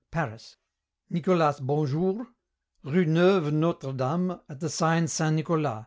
Paris. 0.09 0.55
Nicolas 1.11 1.59
Bonjour, 1.61 2.25
rue 2.83 3.05
Neuve 3.05 3.51
Nostre 3.51 3.93
Dame 3.93 4.41
at 4.49 4.55
the 4.59 4.67
sign 4.67 5.07
Saint 5.07 5.35
Nicolas_. 5.35 5.79